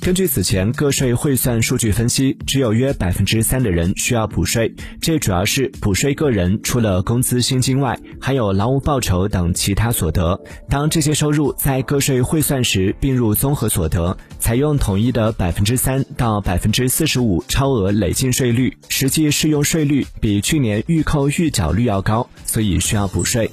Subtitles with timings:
[0.00, 4.74] 根据此前个税汇算数据分析只有约百分之三的人需要补税。
[4.98, 10.40] 这主要是补税个人除了工资薪金外还有劳务报酬等其他所得。
[10.70, 23.50] 当这些收入在个税汇算时并入综合所得采用统一的百分之三到百分之四十五超额累进税率实际适用税率比去年预扣预缴率要高所以需要补税。